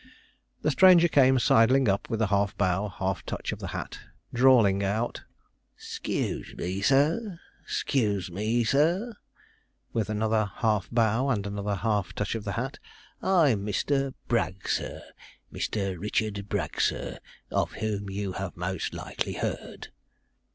[0.63, 3.99] The stranger came sidling up with a half bow, half touch of the hat,
[4.33, 5.25] drawling out:
[5.77, 9.13] ''Sceuuse me, sir 'sceuuse me, sir,'
[9.93, 12.79] with another half bow and another half touch of the hat.
[13.21, 15.03] 'I'm Mister Bragg, sir
[15.51, 17.19] Mister Richard Bragg, sir;
[17.51, 19.89] of whom you have most likely heard.'